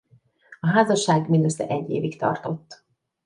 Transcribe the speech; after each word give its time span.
A 0.59 0.67
házasság 0.67 1.29
mindössze 1.29 1.67
egy 1.67 1.89
évig 1.89 2.17
tartott. 2.17 2.83